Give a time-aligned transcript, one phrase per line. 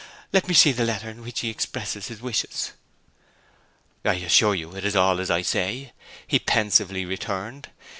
[0.33, 2.71] Let me see the letter in which he expresses his wishes.'
[4.03, 5.93] 'I assure you it is all as I say,'
[6.25, 7.69] he pensively returned.